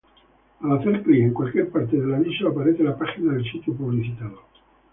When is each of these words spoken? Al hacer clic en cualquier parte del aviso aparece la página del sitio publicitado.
Al 0.61 0.71
hacer 0.79 1.03
clic 1.03 1.21
en 1.25 1.31
cualquier 1.31 1.69
parte 1.69 1.95
del 1.95 2.11
aviso 2.15 2.47
aparece 2.47 2.83
la 2.83 2.97
página 2.97 3.33
del 3.33 3.43
sitio 3.45 3.75
publicitado. 3.75 4.41